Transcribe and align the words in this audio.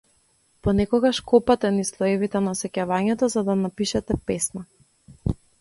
Понекогаш 0.63 1.17
копате 1.33 1.69
низ 1.75 1.91
слоевите 1.97 2.43
на 2.47 2.55
сеќавањето 2.63 3.31
за 3.37 3.47
да 3.51 3.59
напишете 3.63 4.21
песна. 4.31 4.69